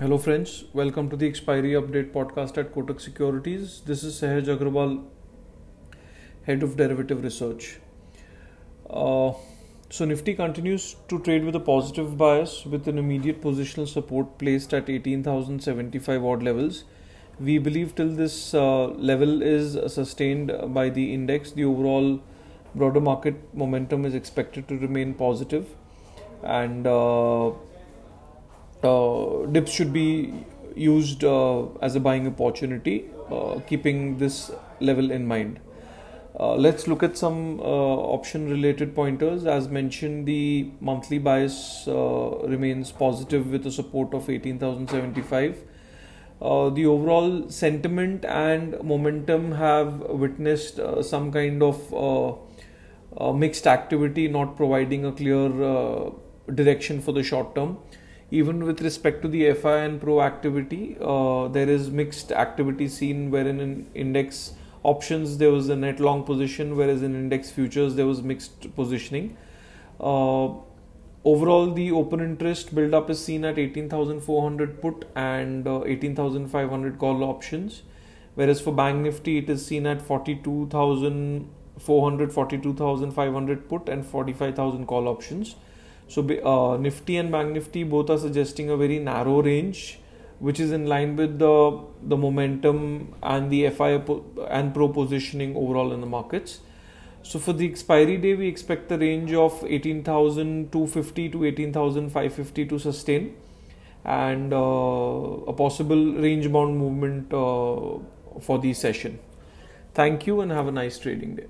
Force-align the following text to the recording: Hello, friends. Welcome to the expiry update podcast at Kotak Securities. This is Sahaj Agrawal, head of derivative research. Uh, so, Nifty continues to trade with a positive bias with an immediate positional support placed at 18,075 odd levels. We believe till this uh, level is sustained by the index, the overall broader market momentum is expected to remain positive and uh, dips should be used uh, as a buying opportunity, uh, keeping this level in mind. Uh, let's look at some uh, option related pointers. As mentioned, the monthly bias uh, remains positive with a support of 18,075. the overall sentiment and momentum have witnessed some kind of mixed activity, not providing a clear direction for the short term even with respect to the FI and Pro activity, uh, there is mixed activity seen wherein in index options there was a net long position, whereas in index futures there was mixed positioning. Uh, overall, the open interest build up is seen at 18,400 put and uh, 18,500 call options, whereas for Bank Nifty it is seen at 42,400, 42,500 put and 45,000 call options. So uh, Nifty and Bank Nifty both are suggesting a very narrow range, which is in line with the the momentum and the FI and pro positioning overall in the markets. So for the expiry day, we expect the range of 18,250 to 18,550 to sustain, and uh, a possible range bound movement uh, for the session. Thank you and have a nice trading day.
Hello, 0.00 0.16
friends. 0.16 0.62
Welcome 0.72 1.10
to 1.10 1.16
the 1.16 1.26
expiry 1.26 1.70
update 1.72 2.12
podcast 2.12 2.56
at 2.56 2.72
Kotak 2.72 3.00
Securities. 3.00 3.80
This 3.84 4.04
is 4.04 4.20
Sahaj 4.20 4.50
Agrawal, 4.52 4.92
head 6.44 6.62
of 6.62 6.76
derivative 6.76 7.24
research. 7.24 7.80
Uh, 8.88 9.32
so, 9.90 10.04
Nifty 10.04 10.34
continues 10.34 10.94
to 11.08 11.18
trade 11.18 11.44
with 11.44 11.56
a 11.56 11.64
positive 11.70 12.16
bias 12.16 12.64
with 12.64 12.86
an 12.86 12.96
immediate 12.96 13.42
positional 13.42 13.88
support 13.88 14.38
placed 14.38 14.72
at 14.72 14.88
18,075 14.88 16.24
odd 16.24 16.44
levels. 16.44 16.84
We 17.40 17.58
believe 17.58 17.96
till 17.96 18.14
this 18.14 18.54
uh, 18.54 18.84
level 19.10 19.42
is 19.42 19.76
sustained 19.92 20.52
by 20.72 20.90
the 20.90 21.12
index, 21.12 21.50
the 21.50 21.64
overall 21.64 22.20
broader 22.72 23.00
market 23.00 23.34
momentum 23.52 24.04
is 24.04 24.14
expected 24.14 24.68
to 24.68 24.78
remain 24.78 25.14
positive 25.14 25.66
and 26.44 26.86
uh, 26.86 27.50
dips 28.82 29.72
should 29.72 29.92
be 29.92 30.44
used 30.78 31.24
uh, 31.24 31.66
as 31.82 31.96
a 31.96 32.00
buying 32.00 32.26
opportunity, 32.26 33.10
uh, 33.30 33.60
keeping 33.66 34.18
this 34.18 34.50
level 34.80 35.10
in 35.10 35.26
mind. 35.26 35.60
Uh, 36.38 36.54
let's 36.54 36.86
look 36.86 37.02
at 37.02 37.18
some 37.18 37.58
uh, 37.58 37.64
option 37.64 38.48
related 38.48 38.94
pointers. 38.94 39.44
As 39.44 39.68
mentioned, 39.68 40.26
the 40.26 40.70
monthly 40.80 41.18
bias 41.18 41.84
uh, 41.88 42.38
remains 42.46 42.92
positive 42.92 43.50
with 43.50 43.66
a 43.66 43.72
support 43.72 44.14
of 44.14 44.30
18,075. 44.30 45.64
the 46.74 46.86
overall 46.86 47.50
sentiment 47.50 48.24
and 48.24 48.80
momentum 48.84 49.50
have 49.52 49.98
witnessed 50.24 50.78
some 51.02 51.32
kind 51.32 51.64
of 51.68 51.80
mixed 53.34 53.66
activity, 53.66 54.28
not 54.28 54.56
providing 54.56 55.04
a 55.04 55.10
clear 55.10 55.48
direction 56.60 57.00
for 57.00 57.10
the 57.10 57.24
short 57.24 57.56
term 57.56 57.76
even 58.30 58.64
with 58.64 58.80
respect 58.82 59.22
to 59.22 59.28
the 59.28 59.52
FI 59.54 59.78
and 59.78 59.98
Pro 60.00 60.20
activity, 60.20 60.96
uh, 61.00 61.48
there 61.48 61.68
is 61.68 61.90
mixed 61.90 62.30
activity 62.30 62.86
seen 62.88 63.30
wherein 63.30 63.58
in 63.60 63.86
index 63.94 64.52
options 64.82 65.38
there 65.38 65.50
was 65.50 65.70
a 65.70 65.76
net 65.76 65.98
long 65.98 66.24
position, 66.24 66.76
whereas 66.76 67.02
in 67.02 67.14
index 67.14 67.50
futures 67.50 67.94
there 67.94 68.06
was 68.06 68.22
mixed 68.22 68.74
positioning. 68.74 69.34
Uh, 69.98 70.48
overall, 71.24 71.72
the 71.72 71.90
open 71.90 72.20
interest 72.20 72.74
build 72.74 72.92
up 72.94 73.08
is 73.08 73.24
seen 73.24 73.46
at 73.46 73.58
18,400 73.58 74.82
put 74.82 75.06
and 75.16 75.66
uh, 75.66 75.82
18,500 75.84 76.98
call 76.98 77.24
options, 77.24 77.82
whereas 78.34 78.60
for 78.60 78.74
Bank 78.74 79.00
Nifty 79.02 79.38
it 79.38 79.48
is 79.48 79.64
seen 79.64 79.86
at 79.86 80.02
42,400, 80.02 82.32
42,500 82.32 83.68
put 83.70 83.88
and 83.88 84.04
45,000 84.04 84.86
call 84.86 85.08
options. 85.08 85.56
So 86.08 86.22
uh, 86.22 86.78
Nifty 86.78 87.16
and 87.18 87.30
Bank 87.30 87.52
Nifty 87.52 87.84
both 87.84 88.10
are 88.10 88.18
suggesting 88.18 88.70
a 88.70 88.76
very 88.76 88.98
narrow 88.98 89.42
range, 89.42 90.00
which 90.38 90.58
is 90.58 90.72
in 90.72 90.86
line 90.86 91.16
with 91.16 91.38
the 91.38 91.80
the 92.02 92.16
momentum 92.16 93.14
and 93.22 93.50
the 93.50 93.68
FI 93.70 94.02
and 94.48 94.74
pro 94.74 94.88
positioning 94.88 95.54
overall 95.56 95.92
in 95.92 96.00
the 96.00 96.06
markets. 96.06 96.60
So 97.22 97.38
for 97.38 97.52
the 97.52 97.66
expiry 97.66 98.16
day, 98.16 98.34
we 98.34 98.48
expect 98.48 98.88
the 98.88 98.98
range 98.98 99.32
of 99.34 99.62
18,250 99.66 101.28
to 101.30 101.44
18,550 101.44 102.66
to 102.66 102.78
sustain, 102.78 103.36
and 104.04 104.52
uh, 104.52 104.56
a 104.56 105.52
possible 105.52 106.14
range 106.14 106.50
bound 106.50 106.78
movement 106.78 107.32
uh, 107.32 108.40
for 108.40 108.58
the 108.58 108.72
session. 108.72 109.18
Thank 109.94 110.26
you 110.26 110.40
and 110.40 110.50
have 110.50 110.68
a 110.68 110.72
nice 110.72 110.98
trading 110.98 111.36
day. 111.36 111.46